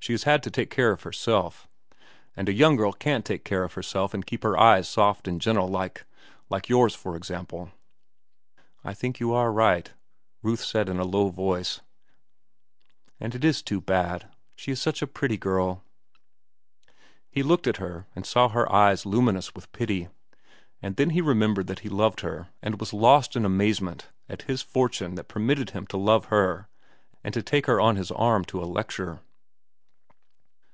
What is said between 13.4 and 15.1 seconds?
is too bad. She is such a